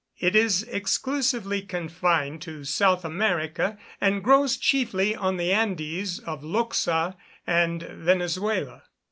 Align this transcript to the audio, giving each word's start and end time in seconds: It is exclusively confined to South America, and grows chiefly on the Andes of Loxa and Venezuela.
It 0.17 0.35
is 0.35 0.63
exclusively 0.63 1.61
confined 1.61 2.41
to 2.41 2.63
South 2.63 3.05
America, 3.05 3.77
and 4.01 4.23
grows 4.23 4.57
chiefly 4.57 5.15
on 5.15 5.37
the 5.37 5.53
Andes 5.53 6.17
of 6.17 6.41
Loxa 6.43 7.15
and 7.45 7.83
Venezuela. 7.83 8.81